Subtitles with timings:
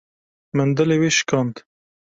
[0.55, 1.55] Min dilê wê şikand